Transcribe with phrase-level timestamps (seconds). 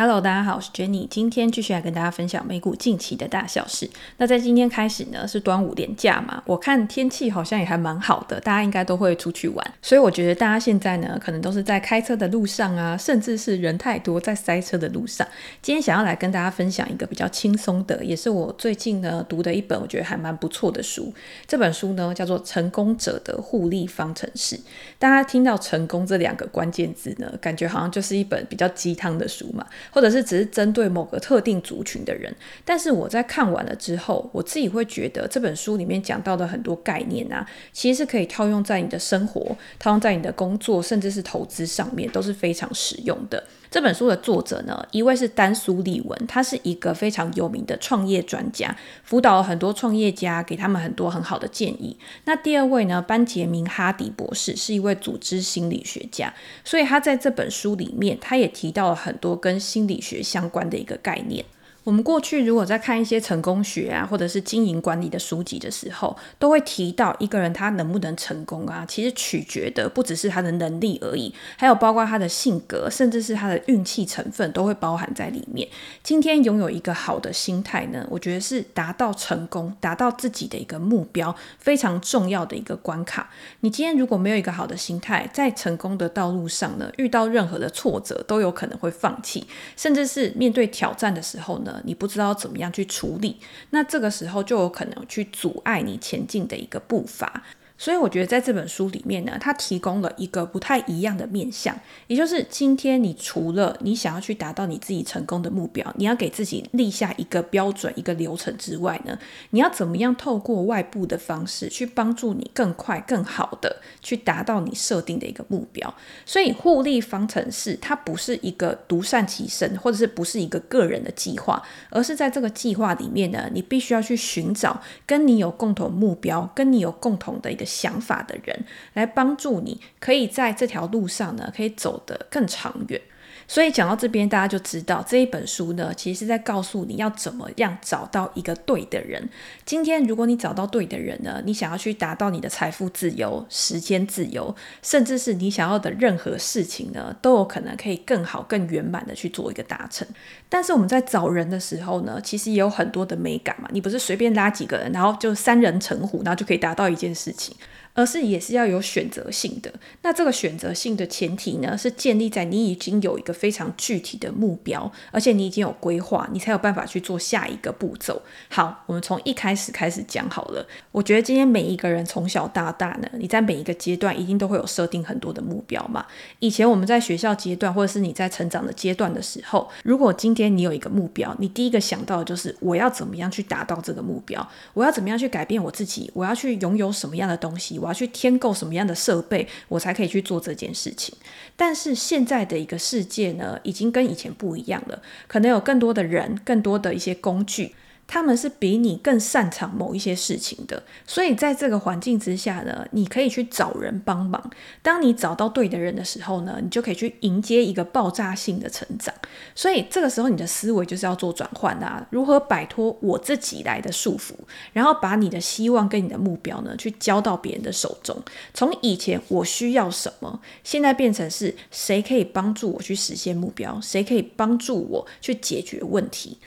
[0.00, 3.90] Hello，大家好，我是 Jenny，今天继续来跟大家分享美股近期的大小事。
[4.18, 9.74] 那在今天开始呢，是端午连假嘛，我看天气好像也还蛮好的，大家应该都会出去玩。
[9.82, 15.26] 所以我觉得大家现在呢，可能都是在开车的路上啊，甚至是人太多在塞车的路上。
[15.60, 21.12] 今天想要来跟大家分享一个比较轻松的，也是我最近呢读的一本我觉得还蛮不错的书。
[21.48, 24.54] 这本书呢叫做《成功者的互利方程式》。
[24.96, 29.66] 大家听到“成功”这两个关键字呢，感觉好像就是一本比较鸡汤的书嘛。
[29.90, 32.34] 或者是只是针对某个特定族群的人，
[32.64, 43.42] 但是我在看完了之后，我自己会觉得这本书里面讲到的很多概念啊，其实是可以套用在你的生活、套用在你的工作，甚至是投资上面，都是非常实用的。
[43.70, 51.96] 这本书的作者呢，一位是丹·苏利文，他是一个非常有名的创业专家，辅导了很多创业家，给他们很多很好的建议。
[52.24, 56.32] 那第二位呢，班杰明·哈迪博士是一位组织心理学家，
[56.64, 61.44] 所以他在这本书里面，他也提到了很多跟心理学相关的一个概念。
[61.84, 75.66] 我们过去如果在看一些成功学啊，或者是经营管理的书籍的时候，都会提到一个人他能不能成功啊，其实取决的不只是他的能力而已，还有包括他的性格，甚至是他的运气成分都会包含在里面。
[76.02, 83.30] 今天拥有一个好的心态呢，我觉得是达到成功、达到自己的一个目标非常重要的一个关卡。
[83.60, 93.38] 你今天如果没有一个好的心态，在成功的道路上呢，遇到任何的挫折都有可能会放弃，甚至是面对挑战的时候呢，你不知道怎么样去处理，
[93.70, 97.42] 那这个时候就有可能去阻碍你前进的一个步伐。
[97.78, 109.16] 所以我觉得在这本书里面呢，它提供了一个不太一样的面向，也就是今天你除了你想要去达到你自己成功的目标，你要给自己立下一个标准、一个流程之外呢，
[109.50, 115.94] 你要怎么样透过外部的方式去帮助你更快、更好的去达到你设定的一个目标。
[116.26, 127.67] 所以互利方程式它不是一个独善其身，或者是不是一个个人的计划，而是在这个计划里面呢，你必须要去寻找跟你有共同目标、跟你有共同的一个。
[127.68, 128.64] 想法的人
[128.94, 133.00] 来帮助你，可以在这条路上呢，可以走得更长远。
[133.48, 139.26] 所以讲到这边，大家就知道这一本书呢，其实是在告诉你要怎么样找到一个对的人。
[139.64, 150.06] 今天如果你找到对的人呢，你想要去达到你的财富自由、时间自由，甚至是你想要的任何事情呢，都有可能可以更好、更圆满的去做一个达成。
[150.50, 157.56] 但是我们在找人的时候呢，其实也有很多的美感嘛，你不是随便拉几个人，然后就三人成虎，然后就可以达到一件事情。
[157.94, 159.72] 而是也是要有选择性的。
[160.02, 168.20] 那这个选择性的前提呢，是建立在你已经有一个非常具体的目标，而且你已经有规划，你才有办法去做下一个步骤。
[168.48, 170.66] 好，我们从一开始开始讲好了。
[170.92, 176.04] 我觉得今天每一个人从小到大呢，你在每一个阶段一定都会有设定很多的目标嘛。
[176.38, 187.77] 以前我们在学校阶段，或者是你在成长的阶段的时候，如果今天你有一个目标，你第一个想到的就是我要怎么样去达到这个目标，我要怎么样去改变我自己，我要去拥有什么样的东西。
[187.78, 191.16] 我要去添购什么样的设备，我才可以去做这件事情。
[191.56, 197.74] 但是现在的一个世界呢，已经跟以前不一样了，可能有更多的人，更多的一些工具。
[198.08, 204.50] 他们是比你更擅长某一些事情的，所以在这个环境之下呢，你可以去找人帮忙。
[204.82, 209.14] 当你找到对的人的时候呢，你就可以去迎接一个爆炸性的成长。
[209.54, 214.32] 所以这个时候，你的思维就是要做转换啊，如何摆脱我自己来的束缚，
[214.72, 218.16] 然后把你的希望跟你的目标呢，去交到别人的手中。
[218.54, 226.38] 从以前我需要什么，现在变成是谁可以帮助我去实现目标，谁可以帮助我去解决问题。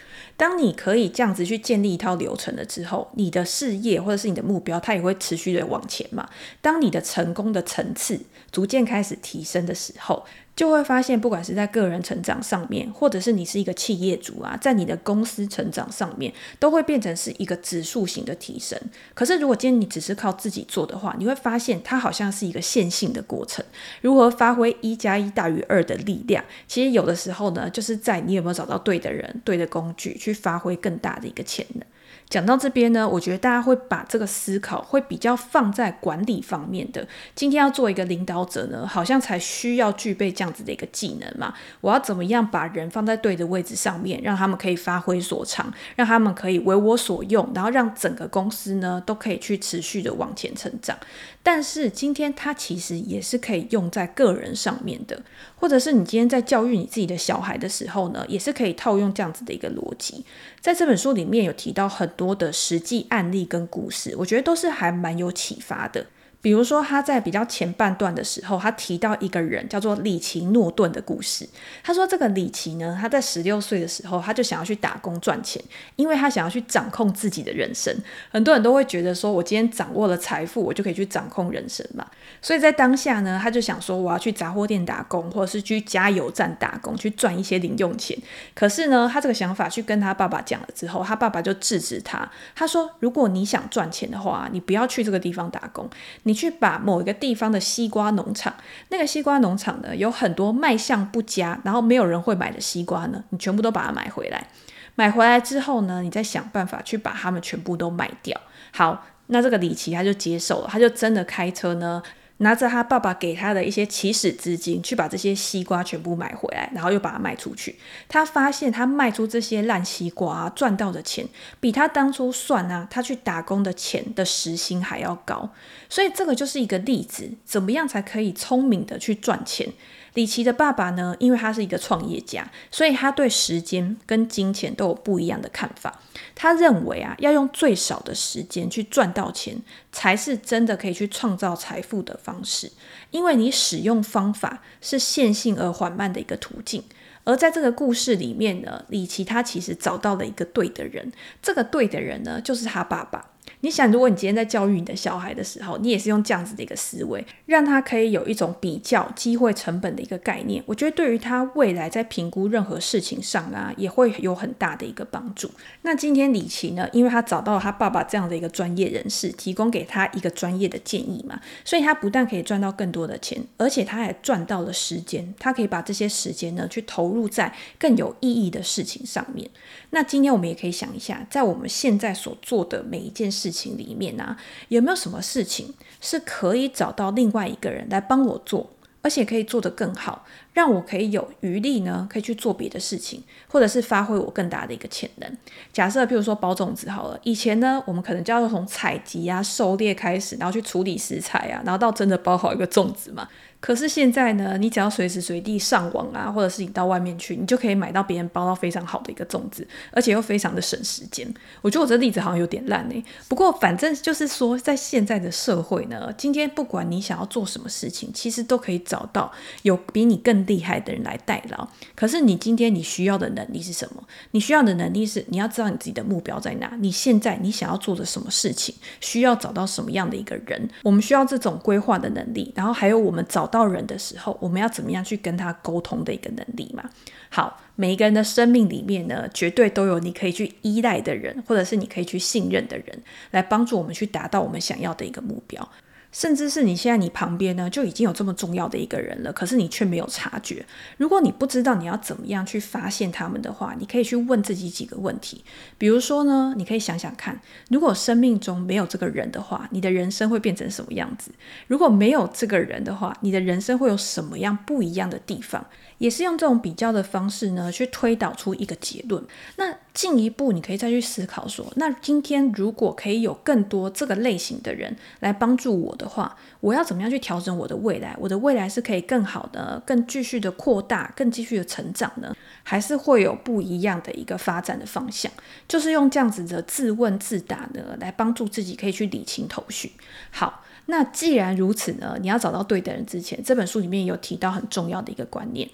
[0.42, 6.28] 当你可以这样子去建立一套流程了之后，你的事业或者是你的目标，它也会持续的往前嘛。
[6.64, 8.20] 当你的成功的层次
[8.52, 10.26] 逐渐开始提升的时候，
[10.62, 18.80] 就会发现，不管是在个人成长上面，或者是你是一个企业主啊，在你的公司成长上面，都会变成是一个指数型的提升。
[19.16, 23.66] 可是，如果今天你只是靠自己做的话，你会发现它好像是一个线性的过程。
[24.02, 26.46] 如何发挥一加一大于二的力量？
[26.68, 31.84] 其实有的时候呢，就是在你有没有找到对的人、对的工具，去发挥更大的一个潜能。
[32.32, 37.06] 讲到这边呢，我觉得大家会把这个思考会比较放在管理方面的。
[37.36, 41.54] 今天要做一个领导者呢，好像才需要具备这样子的一个技能嘛。
[41.82, 50.98] 我要怎么样把人放在对的位置上面，让他们可以发挥所长，让他们可以为我所用，然后让整个公司呢都可以去持续的往前成长。
[51.44, 55.22] 但是今天它其实也是可以用在个人上面的，
[55.58, 60.24] 或者是你今天在教育你自己的小孩的时候呢，也是可以套用这样子的一个逻辑。
[60.62, 66.06] 在这本书里面有提到很多的实际案例跟故事，我觉得都是还蛮有启发的。
[66.42, 71.48] 比如说，他在比较前半段的时候，他提到一个人叫做里奇诺顿的故事。
[71.84, 75.62] 他说，这个里奇呢，他在十六岁的时候，他就想要去打工赚钱，
[75.96, 77.96] 因为他想要去掌控自己的人生。
[78.32, 82.06] 很多人都会觉得说，我今天掌握了财富，我就可以去掌控人生嘛。
[82.42, 88.18] 所以在当下呢，他就想说，我要去杂货店打工，或者是去加油站打工，去赚一些零用钱。
[88.56, 92.28] 可是呢，他这个想法去跟他爸爸讲了之后，他爸爸就制止他。
[92.56, 95.88] 他说，如果你想赚钱的话，你不要去这个地方打工。
[96.24, 98.56] 你你去把某一个地方的西瓜农场，
[98.88, 104.48] 那个西瓜农场呢，有很多卖相不佳，然后没有人会买的西瓜呢，你全部都把它买回来。
[104.96, 108.40] 买回来之后呢，你再想办法去把它们全部都卖掉。
[108.72, 112.02] 好，那这个李奇他就接受了，他就真的开车呢。
[112.42, 117.76] 拿着他爸爸给他的一些起始资金，去把这些西瓜全部买回来，然后又把它卖出去。
[118.08, 121.26] 他发现他卖出这些烂西瓜，赚到的钱
[121.60, 125.50] 比他当初算啊，他去打工的钱的时薪还要高。
[125.88, 129.72] 所以这个就是一个例子，怎么样才可以聪明的去赚钱？
[130.14, 136.02] 李奇的爸爸呢，因为他是一个创业家，所以他对时间跟金钱都有不一样的看法。
[136.36, 139.62] 他认为啊，要用最少的时间去赚到钱，
[139.92, 142.70] 才是真的可以去创造财富的方式。
[143.12, 146.84] 因为你使用方法是线性而缓慢的一个途径。
[147.24, 153.31] 而在这个故事里面呢，李奇他其实找到了一个对的人，这个对的人呢，就是他爸爸。
[153.62, 165.50] 你想，如果你今天在教育你的小孩的时候，你也是用这样子的一个思维，让他可以有一种比较机会成本的一个概念，我觉得对于他未来在评估任何事情上啊，也会有很大的一个帮助。
[165.84, 179.48] 那今天李奇呢，因为他找到了他爸爸这样的一个专业人士，提供给他一个专业的建议嘛，所以他不但可以赚到更多的钱，而且他还赚到了时间，他可以把这些时间呢，去投入在更有意义的事情上面。
[179.94, 184.38] 那今天我们也可以想一下，在我们现在所做的每一件事情里面啊，
[184.70, 188.70] 有没有什么事情是可以找到另外一个人来帮我做，
[189.02, 195.38] 而且可以做得更好，让我可以有余力呢，可以去做别的事情，或者是发挥我更大的一个潜能。
[195.74, 203.28] 假设，譬如说包粽子好了，以前呢，我们可能就要从采集啊、狩猎开始，然后去处理食材啊，然后到真的包好一个粽子嘛。
[203.62, 211.32] 可是现在呢，你只要随时随地上网啊，或者是你到外面去，你就可以买到别人包到非常好的一个粽子，而且又非常的省时间。
[211.62, 219.32] 我觉得我这例子好像有点烂欸，不过反正就是说，在现在的社会呢，今天不管你想要做什么事情，其实都可以找到
[219.62, 221.68] 有比你更厉害的人来代劳。
[221.96, 224.04] 可是你今天你需要的能力是什么？
[224.32, 230.68] 你需要的能力是你要知道你自己的目标在哪，你现在你想要做的什么事情，需要找到什么样的一个人。
[230.82, 236.90] 我们需要这种规划的能力，然后还有我们找到人的时候，我们要怎么样去跟他沟通的一个能力嘛？
[237.30, 245.70] 好，每一个人的生命里面呢，绝对都有你可以去依赖的人，或者是你可以去信任的人，来帮助我们去达到我们想要的一个目标。
[246.12, 250.66] 甚至是你现在你旁边呢，就已经有这么重要的一个人了，可是你却没有察觉。
[250.98, 255.44] 如果你不知道你要怎么样去发现他们的话，你可以去问自己几个问题。
[255.78, 261.32] 比如说呢，你可以想想看，如果生命中没有这个人的话，你的人生会变成什么样子？
[261.68, 265.66] 如果没有这个人的话，你的人生会有什么样不一样的地方？
[265.98, 269.24] 也是用这种比较的方式呢，去推导出一个结论。
[269.58, 278.16] 那进一步，你可以再去思考说，那今天如果可以有更多这个类型的人来帮助我的话，我要怎么样去调整我的未来？
[278.20, 285.32] 我的未来是可以更好的、更继续的扩大、更继续的成长呢，还是会有不一样的一个发展的方向？
[285.68, 289.92] 就是用这样子的自问自答呢，来帮助自己可以去理清头绪。
[290.32, 290.64] 好。
[290.88, 295.70] 那既然如此呢，你要找到对的人之前，这本书里面有提到很重要的一个观念，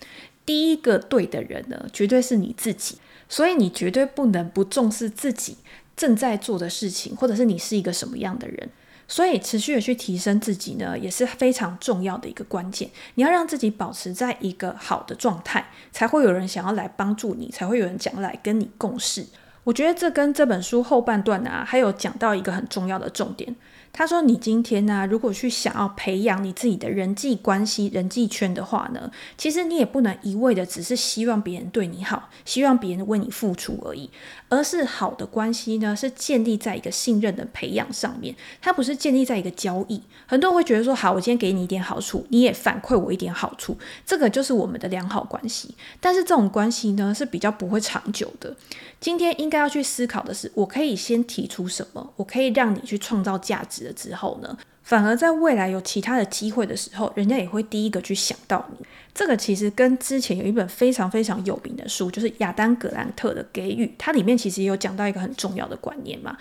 [0.45, 2.97] 第一个对的人呢，绝对是你自己，
[3.29, 5.57] 所以你绝对不能不重视自己
[5.95, 8.69] 正在做的事情，或者是你是一个什么样的人，
[9.07, 12.89] 所以持续的去提升自己呢，也是非常重要的一个关键。
[13.15, 19.25] 你要让自己保持在一个好的状态，才会有人想要来帮助你，才会有人讲来跟你共事。
[19.63, 23.53] 我觉得这跟这本书后半段啊，还有讲到一个很重要的重点。
[23.91, 34.09] 他说：“你今天呢、如果去想要培养你自己的人际关系、人际圈的话呢，其实你也不能一味的只是希望别人对你好，希望别人为你付出而已，
[34.49, 40.01] 而是好的关系呢，是建立在一个信任的培养上面，它不是建立在一个交易。
[40.25, 45.75] 很多人会觉得说，好，我今天给你一点好处，你也反馈我一点好处，这个就是我们的良好关系。
[45.99, 48.55] 但是这种关系呢，是比较不会长久的。
[48.99, 58.85] 今天应该要去思考的是，我可以先提出什么，我可以让你去创造价值了。”之后呢，反而在未来有其他的机会的时候，人家也会第一个去想到你。
[59.13, 66.37] 这个其实跟之前有一本非常非常有名的书，就是亚当·格兰特的《给予》，它里面其实也有讲到一个很重要的观念嘛。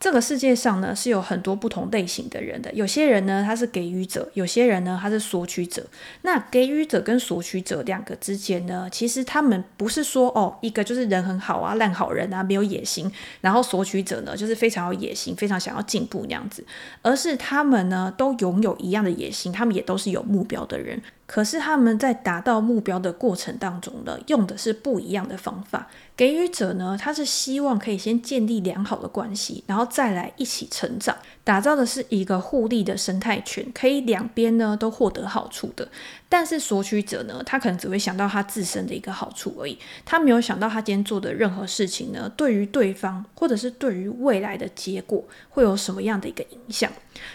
[0.00, 2.72] 这个世界上呢，是有很多不同类型的人的。
[2.72, 5.86] 有些人呢，他是给予者；有些人呢，他是索取者。
[6.22, 13.10] 那给予者跟索取者两个之间呢，其实他们不是说哦，一个就是人很好啊，烂好人啊，没有野心；
[13.42, 16.64] 然后索取者呢，就是非常有野心，非常想要进步那样子。
[17.02, 21.02] 而是他们呢，都拥有一样的野心，他们也都是有目标的人。
[21.26, 25.86] 可是他们在达到目标的过程当中呢，用的是不一样的方法。
[26.16, 35.88] 给予者呢，他是希望可以先建立良好的关系，然后再来一起成长，打造的是一个互利的生态圈，可以两边呢都获得好处的。
[36.28, 46.92] 但是索取者呢，他可能只会想到他自身的一个好处而已，他没有想到他今天做的任何事情呢，对于对方或者是对于未来的结果会有什么样的一个影响。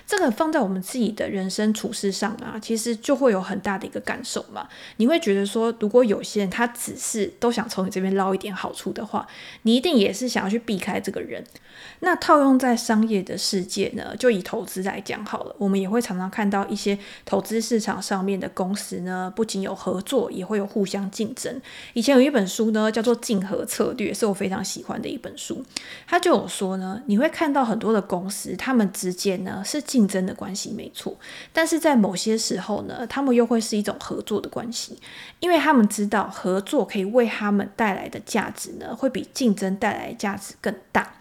[0.08, 4.70] 这个放在我们自己的人生处事上啊，其实就会有很大的一个感受嘛。
[4.96, 9.28] 你会觉得说，如果有些人他只是都想从你这边捞一点好处的话，
[9.64, 11.44] 你一定也是想要去避开这个人。
[12.00, 21.62] 那套用在商业的世界呢，就以投资来讲好了，我们也会常常看到一些投资市场上面的公司呢，不仅有合作，也会有互相竞争。
[21.94, 25.64] 以前有一本书呢，叫做《竞合策略》，是我非常喜欢的一本书。
[26.08, 31.18] 它就有说呢，你会看到很多的公司，他们之间呢是竞争的关系，没错，
[31.52, 35.00] 但是在某些时候呢，他们又会是一种合作的关系，
[35.40, 41.14] 因为他们知道合作可以为他们带来的价值呢，会比竞争带来的价值更大。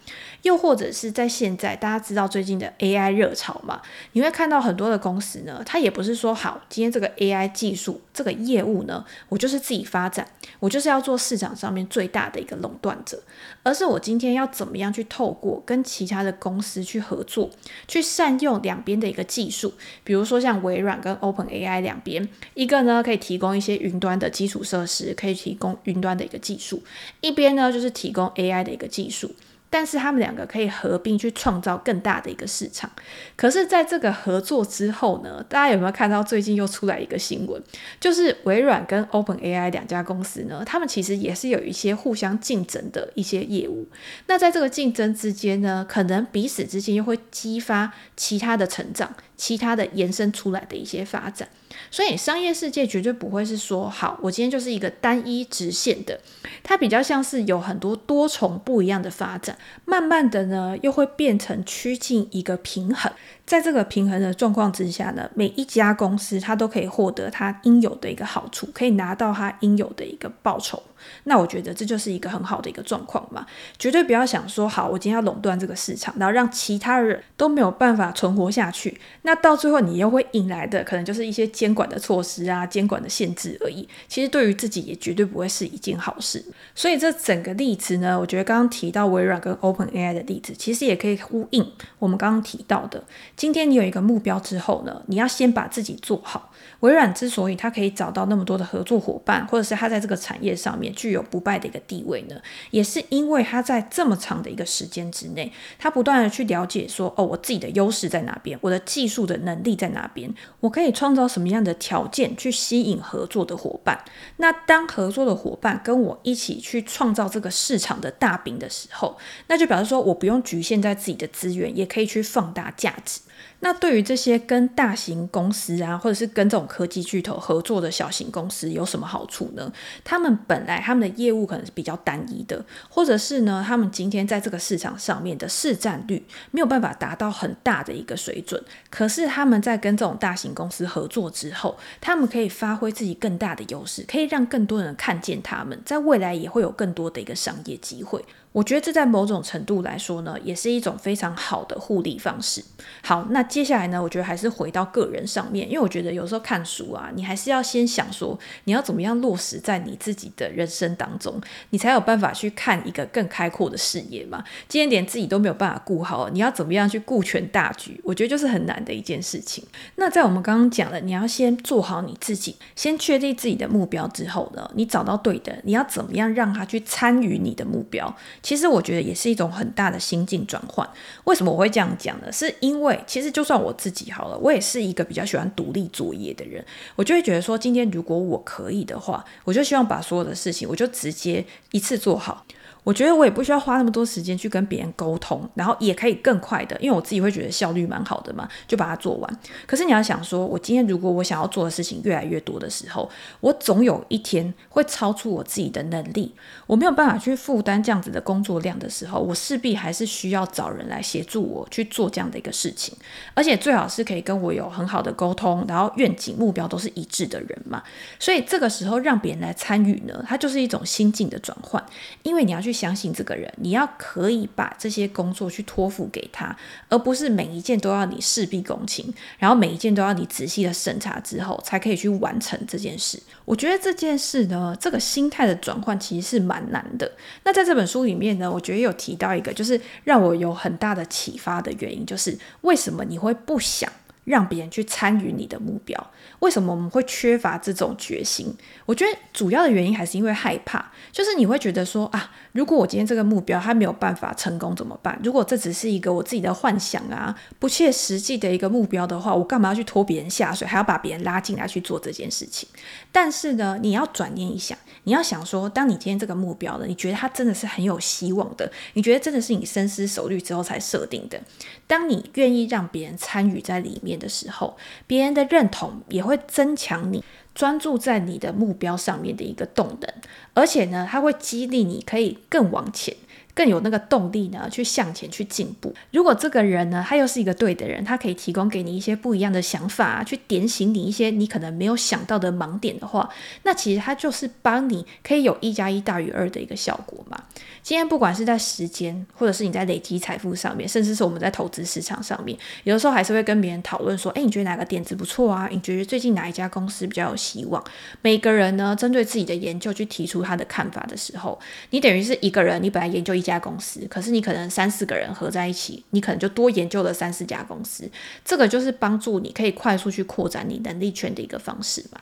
[0.42, 3.80] 又或者是在现在，大家知道最近的 AI 热潮嘛？
[4.12, 10.28] 你会看到很多的公司呢，它也不是说好，今天这个 AI 技术这个业务呢，我就是自己发展，
[10.60, 13.22] 我就是要做市场上面最大的一个垄断者，
[13.62, 17.48] 而是我今天要怎么样去透过跟其他的公司去合作，
[17.88, 19.72] 去善用两边的一个技术，
[20.04, 26.82] 比如说像微软跟 OpenAI 两边，一个呢可以提供一些云端的基础设施，可以提供云端的一个技术，
[27.22, 29.34] 一边呢就是提供 AI 的一个技术。
[29.74, 32.88] 但是他们两个可以合并去创造更大的一个市场。
[33.34, 37.60] 可是，在这个合作之后呢，大家有没有看到最近又出来一个新闻？
[37.98, 43.88] 就是微软跟 OpenAI 两家公司呢，他们其实也是有一些互相竞争的一些业务。
[44.28, 49.12] 那在这个竞争之间呢，可能彼此之间又会激发其他的成长。
[49.36, 51.48] 其他的延伸出来的一些发展，
[51.90, 56.20] 所以商业世界绝对不会是说好，我今天就是一个单一直线的，
[56.62, 63.12] 它比较像是有很多多重不一样的发展，慢慢的呢又会变成趋近一个平衡。
[63.46, 70.82] 在这个平衡的状况之下呢，每一家公司它都可以获得它应有的一个好处，可以拿到它应有的一个报酬。
[71.24, 73.44] 那我觉得这就是一个很好的一个状况嘛，
[73.78, 78.98] 绝对不要想说好，我今天要垄断这个市场，然后让其他人都没有办法存活下去。
[79.20, 83.86] 那到最后你又会引来的可能就是一些监管的措施啊，监管的限制而已。
[84.08, 86.42] 其实对于自己也绝对不会是一件好事。
[86.74, 93.04] 所以这整个例子呢，我觉得刚刚提到微软跟 OpenAI 的例子，其实也可以呼应我们刚刚提到的。
[93.36, 96.52] 今天你有一个目标之后呢，你要先把自己做好。
[96.80, 102.36] 微软之所以它可以找到那么多的合作伙伴，或者是它在这个产业上面具有不败的一个地位呢，
[102.70, 114.04] 也是因为它在这么长的一个时间之内，它不断的去了解说，哦，我自己的优势在哪边，我的技术的能力在哪边，我可以创造什么样的条件去吸引合作的伙伴。
[114.36, 119.16] 那当合作的伙伴跟我一起去创造这个市场的大饼的时候，
[119.48, 123.20] 那就表示说我不用局限在自己的资源，也可以去放大价值。
[123.60, 129.72] 那对于这些跟大型公司啊，或者是跟这种科技巨头合作的小型公司有什么好处呢？
[130.04, 138.62] 他们本来他们的业务可能是比较单一的，或者是呢，他们今天在这个市场上面的市占率没有办法达到很大的一个水准。
[138.88, 148.24] 可是他们在跟这种大型公司合作之后，他们可以发挥自己更大的优势，可以让更多人看见他们，在未来也会有更多的一个商业机会。
[148.54, 152.62] 我觉得这在某种程度来说呢，也是一种非常好的互利方式。
[153.02, 164.44] 好，那接下来呢，我觉得还是回到个人上面，因为我觉得有时候看书啊，你还是要先想说，你要怎么样落实在你自己的人生当中，你才有办法去看一个更开阔的视野嘛。
[164.68, 168.00] 今天连自己都没有办法顾好，你要怎么样去顾全大局？
[168.04, 169.64] 我觉得就是很难的一件事情。
[169.96, 178.14] 那在我们刚刚讲了，你要先做好你自己，先确定自己的目标之后呢，你找到对的，你要怎么样让他去参与你的目标？
[178.44, 180.86] 其实我觉得也是一种很大的心境转换。
[181.24, 182.30] 为什么我会这样讲呢？
[182.30, 186.62] 是因为其实就算我自己好了，我也是一个比较喜欢独立作业的人。
[186.94, 192.44] 我就会觉得说，今天如果我可以的话，我就希望把所有的事情，我就直接一次做好。
[192.84, 199.38] 我觉得我也不需要花那么多时间去跟别人沟通，然后也可以更快的，因为我自己会觉得效率蛮好的嘛，就把它做完。
[199.66, 203.10] 可是你要想说，我今天如果我想要做的事情越来越多的时候，
[203.40, 206.34] 我总有一天会超出我自己的能力，
[206.66, 212.94] 我没有办法去负担这样子的工作量的时候，我势必还是需要找人来协助我去做这样的一个事情，
[213.32, 217.82] 而且最好是可以跟我有很好的沟通，然后愿景目标都是一致的人嘛。
[218.18, 221.82] 所以这个时候让别人来参与呢，它就是一种心境的转换，
[222.22, 222.73] 因为你要去。
[222.74, 226.54] 相信这个人，你要可以把这些工作去托付给他，
[226.90, 233.22] 而不是每一件都要你事必躬亲，然后每一件都要你仔细的审查之后才可以去完成这件事。
[233.44, 237.10] 我觉得这件事呢，这个心态的转换其实是蛮难的。
[237.44, 243.90] 那在这本书里面呢，我觉得有提到一个，就是让我有很大的启发的原因，就是为什么你会不想
[244.24, 246.10] 让别人去参与你的目标？
[246.40, 248.54] 为什么我们会缺乏这种决心？
[248.84, 255.18] 我觉得主要的原因还是因为害怕，就是你会觉得说啊，如果我今天这个目标它没有办法成功怎么办？
[255.24, 262.68] 如果这只是一个我自己的幻想啊，不切实际的一个目标的话，我干嘛要去拖别人下水，还要把别人拉进来去做这件事情？
[263.10, 271.40] 但是呢，你要转念一想，你要想说，当你今天这个目标呢，你觉得它真的是很有希望的，你觉得真的是你深思熟虑之后才设定的，
[271.88, 274.76] 当你愿意让别人参与在里面的时候，
[275.08, 280.10] 别人的认同也会增强你专注在你的目标上面的一个动能，
[280.54, 283.14] 而且呢，它会激励你可以更往前。
[283.54, 285.94] 更有那个动力呢，去向前去进步。
[286.10, 293.30] 如果这个人呢，他又是一个对的人，他可以提供给你一些不一样的想法啊，去点醒你一些你可能没有想到的盲点的话，
[293.62, 297.40] 那其实他就是帮你可以有一加一大于二的一个效果嘛。
[297.84, 305.68] 今天不管是在时间，或者是你在累积财富上面，甚至是我们在投资市场上面，有的时候还是会跟别人讨论说，哎，你觉得哪个点子不错啊？
[305.70, 307.84] 你觉得最近哪一家公司比较有希望？
[308.22, 313.43] 每个人呢，针对自己的研究去提出他的看法的时候，你等于是一个人，你本来研究一。
[313.44, 318.10] 家公司，可是你可能三四个人合在一起，你可能就多研究了三四家公司。
[318.44, 322.20] 这个就是帮助你可以快速去扩展你能力圈的一个方式嘛。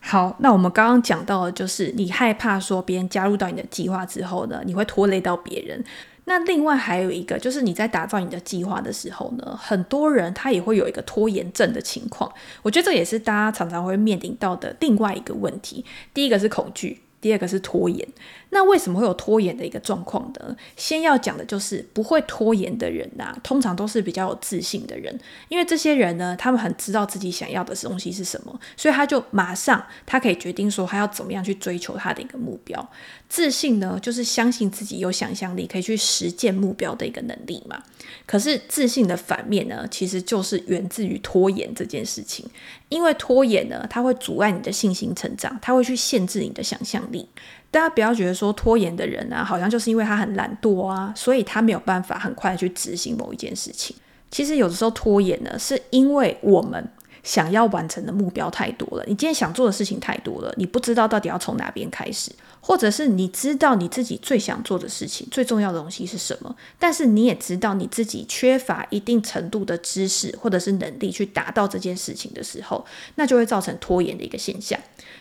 [0.00, 5.84] 好，那我们刚刚讲到的就是你害怕说别人加入到你的计划之后呢，你会拖累到别人。
[6.26, 12.30] 那另外还有一个就是你在打造你的计划的时候呢，很多人他也会有一个拖延症的情况。
[12.62, 15.84] 我觉得这也是大家常常会面临到的另外一个问题。
[16.12, 18.06] 第一个是恐惧，第二个是拖延。
[18.50, 20.56] 那为什么会有拖延的一个状况呢？
[20.76, 32.90] 先要讲的就是不会拖延的人呐、通常都是比较有自信的人，因为这些人呢，他们很知道自己想要的东西是什么，所以他就马上他可以决定说他要怎么样去追求他的一个目标。
[33.28, 37.82] 自信呢，就是相信自己有想象力，可以去实现目标的一个能力嘛。
[38.24, 42.46] 可是自信的反面呢，其实就是源自于拖延这件事情，
[42.88, 47.28] 因为拖延呢，它会阻碍你的信心成长，它会去限制你的想象力。
[47.70, 53.94] 大家不要觉得说拖延的人啊，好像就是因为他很懒惰啊，所以他没有办法很快去执行某一件事情。
[54.30, 56.86] 其实有的时候拖延呢，是因为我们
[57.22, 62.30] 想要完成的目标太多了，你今天想做的事情太多了，你不知道到底要从哪边开始。
[62.60, 74.78] 或者是你知道你自己最想做的事情，最重要的东西是什么，但是你也知道你自己缺乏一定程度的知识或者是能力去达到这件事情的时候，那就会造成拖延的一个现象。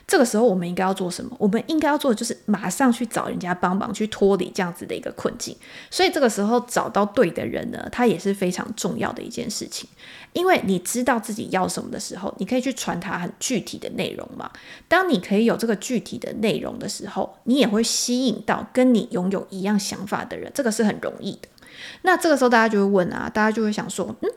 [0.08, 1.36] 这个时候我们应该要做什么？
[1.38, 5.54] 我们应该要做的就是马上去找人家帮忙，去脱离这样子的一个困境。
[5.92, 9.90] 所以这个时候找到对的人呢，他也是非常重要的一件事情。
[10.32, 14.50] 因为你知道自己要什么的时候，你可以去传达很具体的内容嘛。
[14.88, 21.50] 当你可以有这个具体的内容的时候，你也会吸引到跟你拥有一样想法的人，这个是很容易的。
[22.04, 24.30] 那这个时候大家就会问啊，大家就会想说，嗯。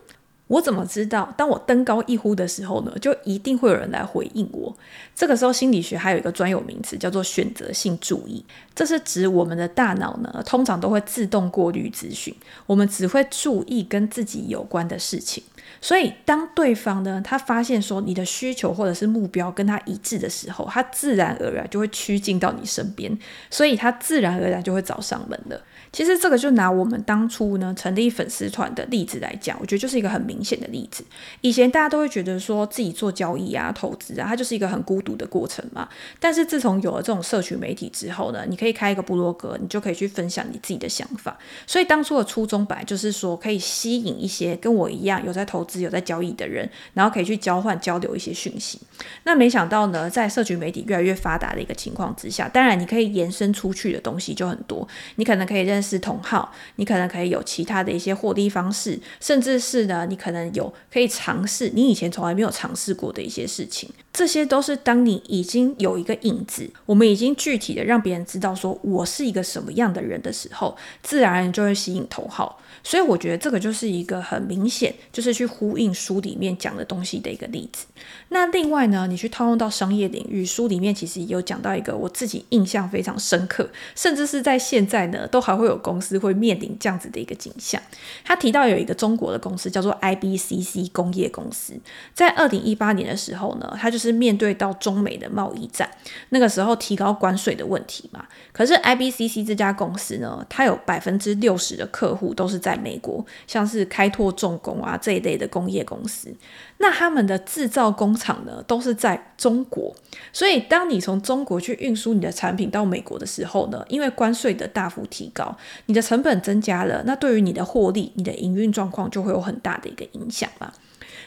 [0.50, 4.76] 我怎么知道，当我登高一呼的时候呢，就一定会有人来回应我？
[5.14, 12.34] 这个时候，心理学还有一个专有名词叫做选择性注意，这是指我们的大脑呢，通常都会自动过滤资讯，
[12.66, 15.40] 我们只会注意跟自己有关的事情。
[15.80, 23.16] 所以，当对方呢，他发现说你的需求或者是目标跟他一致的时候，他自然而然就会趋近到你身边，
[23.50, 25.62] 所以他自然而然就会找上门了。
[25.92, 31.05] 其实这个就拿我们当初呢成立粉丝团的例子来讲，我觉得就是一个很明显的例子。
[31.40, 35.88] 以前大家都会觉得说自己做交易啊、投资啊，它就是一个很孤独的过程嘛。
[36.20, 41.37] 但是自从有了这种社群媒体之后呢，你可以开一个部落格，你就可以去分享你自己的想法。
[41.66, 48.79] 所以当初的初衷本来就是说，可以吸引一些跟我一样有在投资、有在交易的人，然后可以去交换交流一些讯息。
[49.24, 55.79] 那没想到呢，在社群媒体越来越发达的一个情况之下，当然你可以延伸出去的东西就很多，你可能可以认。
[55.82, 63.88] 是同号，你可能可以有其他的一些获利方式，甚至是呢，你可能有可以尝试你以前从来没有尝试过的一些事情。
[64.20, 72.61] 这些都是当你已经有一个影子，我们已经具体的让别人知道说我是一个什么样的人的时候，自然而然就会吸引头号。
[72.83, 77.87] 所以我觉得这个就是一个很明显，就是去呼应书里面讲的东西的一个例子。
[78.28, 87.80] 那另外呢，你去套用到商业领域，书里面其实有讲到一个我自己印象非常深刻，甚至是在现在呢，都还会有公司会面临这样子的一个景象。
[88.24, 91.74] 他提到有一个中国的公司叫做 IBCC 工业公司，
[92.14, 95.90] 在二零一八年的时候呢，他就是面对到中美的贸易战，
[96.30, 98.24] 那个时候提高关税的问题嘛。
[98.52, 106.34] 可是 IBCC 这家公司呢，它有百分之六十的客户都是在美国，像是开拓重工啊这一类的工业公司。
[106.78, 109.94] 那他们的制造工厂呢，都是在中国，
[110.32, 115.54] 所以当你从中国去运输你的产品到美国的时候呢，因为关税的大幅提高，
[115.86, 120.72] 你的成本增加了，那对于你的获利、你的营运状况就会有很大的一个影响嘛。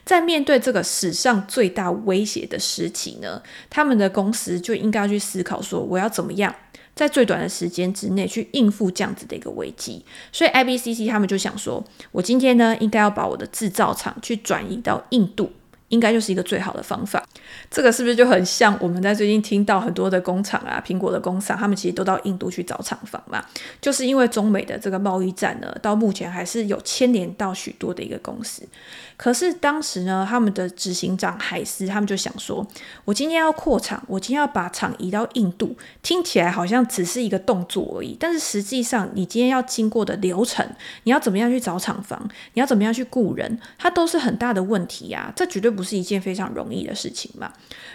[0.06, 6.54] 在面对这个史上最大威胁的时期呢，他们的公司就应该要去思考说，我要怎么样
[6.94, 10.04] 在最短的时间之内去应付这样子的一个危机。
[10.32, 15.52] 所以 IBCC 他们就想说，我今天呢，应该要把我的制造厂去转移到印度。
[15.94, 17.24] 应该就是一个最好的方法，
[17.70, 23.46] 这个是不是就很像我们在最近听到很多的工厂啊，苹果的工厂，他们其实都到印度去找厂房嘛？
[23.80, 28.68] 就是因为中美的这个贸易战呢，到目前还是有牵连到许多的一个公司。
[29.16, 32.66] 可是当时呢，他们的执行长海斯他们就想说，
[33.06, 40.68] 我今天要扩厂，我今天要把厂移到印度，听起来好像只是一个动作而已，但是实际上你今天要经过的流程，
[41.04, 45.83] 你要怎么样去找厂房，你要怎么样去雇人，它都是很大的问题呀，这绝对不。
[45.84, 47.52] 是一件非常容易的事情嘛？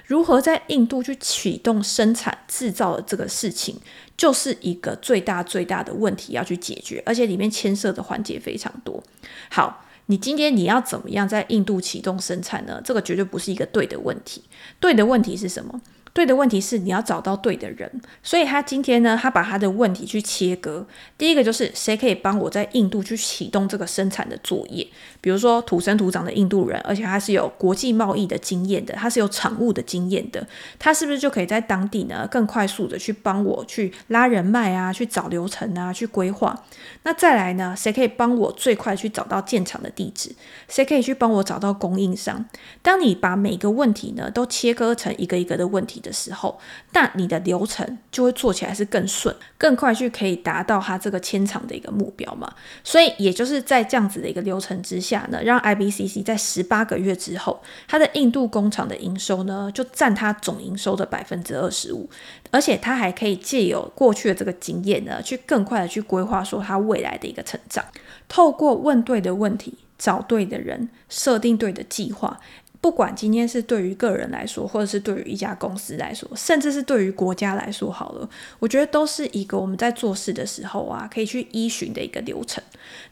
[0.06, 3.76] 如何在印度去启动生产制造的这个事情，
[4.16, 9.02] 就是一个最大最大的问题要去解决，而且里面牵涉的环节非常多。
[9.50, 12.80] 好，你今天你要怎么样在印度启动生产呢？
[12.84, 14.42] 这个绝对不是一个对的问题。
[14.78, 15.80] 对的问题是什么？
[16.18, 17.88] 对的问题是你要找到对的人，
[18.24, 20.84] 所以他今天呢，他把他的问题去切割。
[21.16, 24.84] 第一个就是谁可以帮我在印度去启动这个生产的作业？
[25.20, 30.44] 比如说土生土长的印度人，而且他是有国际贸易的经验的，他是有产物的经验的，
[30.76, 36.64] 他是不是就可以在当地呢更快速的去帮我去拉人脉啊，去找流程啊，去规划？
[37.04, 40.34] 那再来呢，谁可以帮我最快去找到建厂的地址？
[40.66, 42.44] 谁可以去帮我找到供应商？
[42.82, 46.58] 当你把每个问题呢都切割成一个一个的问题的的时候，
[46.92, 52.52] 那你的流程就会做起来是更顺、更快，去可以达到他这个迁厂的一个目标嘛。
[52.82, 62.08] 所以，也就是在这样子的一个流程之下呢，让 IBCC 在十八个月之后，它的印度工厂的营收呢，就占它总营收的百分之二十五，
[62.50, 67.84] 而且它还可以借由过去的这个经验呢，去更快的去规划说它未来的一个成长，
[68.26, 72.40] 透过问对的问题，找对的人，设定对的计划。
[72.80, 78.28] 不管今天是对于个人来说，或者是对于一家公司来说，甚至是对于国家来说，好了，
[78.60, 82.62] 我觉得都是一个我们在做事的时候啊，可以去依循的一个流程。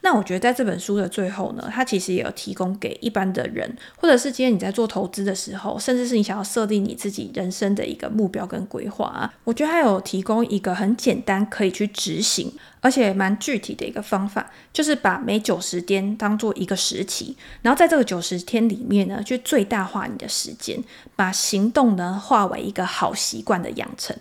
[0.03, 12.53] 那我觉得在这本书的最后呢，它其实也有提供给一般的人，或者是今天你在做投资的时候，甚至是你想要设定你自己人生的一个目标跟规划啊，我觉得它有提供一个很简单可以去执行。
[12.81, 20.83] 而且蛮具体的一个方法，就是把每九十天当做一个时期，然后在这个九十天里面呢，去最大化你的时间，
[21.15, 24.17] 把行动呢化为一个好习惯的养成。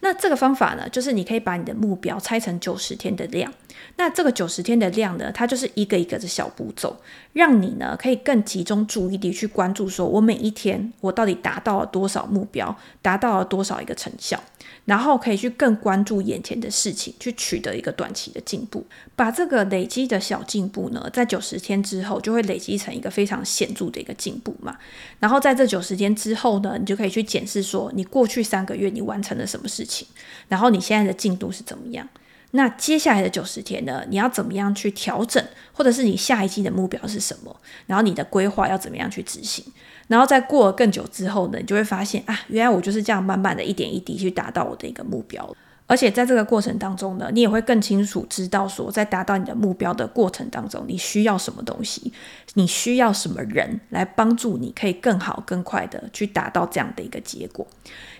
[0.00, 3.52] 那这个方法呢，就是你可以把你的目标拆成九十天的量。
[3.96, 6.96] 那这个九十天的量呢，它就是一个一个的小步骤，
[7.32, 14.42] 让你呢可以更集中注意力去关注，说我每一天我到底达到了多少目标，达到了多少一个成效。
[14.84, 18.86] 然后可以去更关注眼前的事情，去取得一个短期的进步。
[19.16, 24.78] 把这个累积的小进步呢，在九十天之后就会累积成一个非常显著的一个进步嘛。
[25.18, 30.06] 然后在这九十天之后呢，你就可以去检视说，你过去三个月你完成了什么事情，
[30.46, 32.08] 然后你现在的进度是怎么样。
[32.56, 37.54] 那接下来的九十天呢，你要怎么样去调整，或者是你下一季的目标是什么？
[37.86, 39.62] 然后你的规划要怎么样去执行？
[40.08, 45.54] 然后再过了更久之后呢，你就会发现啊，原来我就是这样慢慢的一点一滴去达到我的一个目标。
[45.88, 52.12] 而且在这个过程当中呢，你也会更清楚知道说，在达到你的目标的过程当中，你需要什么东西，
[52.54, 57.64] 你需要什么人来帮助你，可以更好更快的去达到这样的一个结果。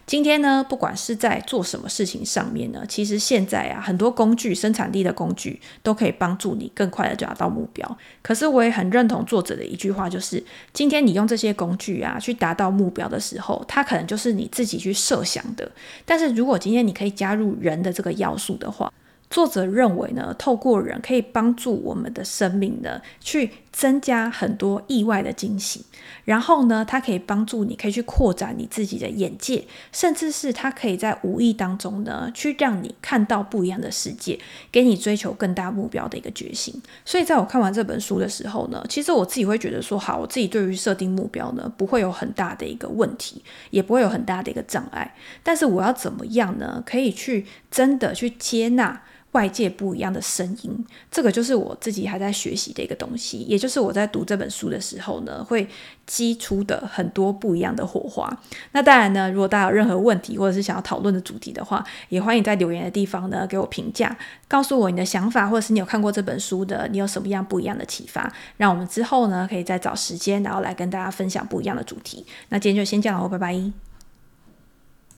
[0.07, 7.99] 今天呢，不管是在做什么事情上面呢，其实现在啊，很多工具、生产力的工具都可以帮助你更快的达到目标。
[8.23, 10.41] 可是我也很认同作者的一句话，就是
[10.73, 15.69] 今天你用这些工具啊去达到目标的时候，它可能就是你自己去设想的。
[16.05, 18.93] 但是如果今天你可以加入人的这个要素的话，
[19.29, 25.85] 作者认为呢，透过人可以帮助我们的生命呢，去增加很多意外的惊喜。
[26.25, 34.41] 然后呢，它可以帮助你，可以去扩展你自己的眼界，甚至是它可以在无意当中呢，去让你看到不一样的世界，
[34.73, 36.83] 给你追求更大目标的一个决心。
[37.05, 45.15] 所以，在我看完这本书的时候呢，其实我自己会觉得说，好，我自己对于设定目标呢，不会有很大的一个问题，也不会有很大的一个障碍。
[45.43, 46.83] 但是，我要怎么样呢？
[46.87, 49.03] 可以去真的去接纳。
[49.37, 55.69] 外界不一样的声音，这个就是我自己还在学习的一个东西，也就是我在读这本书的时候呢，会
[56.07, 58.27] 激出的很多不一样的火花。
[58.73, 64.17] 那当然呢，如果大家有任何问题或者是想要讨论的主题的话，也欢迎在留言的地方呢给我评价，
[64.49, 72.25] 告诉我你的想法，或者是你有看过这本书的，你有什么样不一样的启发，让我们之后呢可以再找时间，然后来跟大家分享不一样的主题。
[72.49, 73.86] 那今天就先这样了，拜拜。